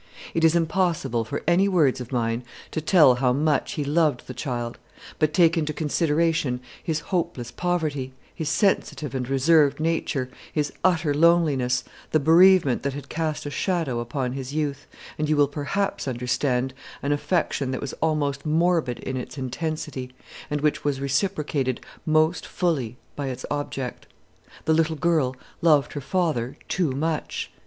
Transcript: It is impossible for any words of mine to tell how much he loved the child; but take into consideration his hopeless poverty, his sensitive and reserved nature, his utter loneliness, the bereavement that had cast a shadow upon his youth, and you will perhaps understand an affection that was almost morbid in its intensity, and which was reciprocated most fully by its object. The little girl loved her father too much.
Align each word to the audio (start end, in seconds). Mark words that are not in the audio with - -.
It 0.33 0.43
is 0.43 0.55
impossible 0.55 1.23
for 1.25 1.43
any 1.47 1.67
words 1.69 2.01
of 2.01 2.11
mine 2.11 2.43
to 2.71 2.81
tell 2.81 3.13
how 3.13 3.33
much 3.33 3.73
he 3.73 3.83
loved 3.85 4.25
the 4.25 4.33
child; 4.33 4.79
but 5.19 5.31
take 5.31 5.59
into 5.59 5.73
consideration 5.73 6.59
his 6.83 7.01
hopeless 7.13 7.51
poverty, 7.51 8.11
his 8.33 8.49
sensitive 8.49 9.13
and 9.13 9.29
reserved 9.29 9.79
nature, 9.79 10.31
his 10.51 10.73
utter 10.83 11.13
loneliness, 11.13 11.83
the 12.09 12.19
bereavement 12.19 12.81
that 12.81 12.93
had 12.95 13.09
cast 13.09 13.45
a 13.45 13.51
shadow 13.51 13.99
upon 13.99 14.33
his 14.33 14.55
youth, 14.55 14.87
and 15.19 15.29
you 15.29 15.37
will 15.37 15.47
perhaps 15.47 16.07
understand 16.07 16.73
an 17.03 17.11
affection 17.11 17.69
that 17.69 17.79
was 17.79 17.93
almost 18.01 18.43
morbid 18.43 18.97
in 19.01 19.17
its 19.17 19.37
intensity, 19.37 20.09
and 20.49 20.61
which 20.61 20.83
was 20.83 20.99
reciprocated 20.99 21.79
most 22.07 22.43
fully 22.47 22.97
by 23.15 23.27
its 23.27 23.45
object. 23.51 24.07
The 24.65 24.73
little 24.73 24.95
girl 24.95 25.35
loved 25.61 25.93
her 25.93 26.01
father 26.01 26.57
too 26.67 26.89
much. 26.91 27.51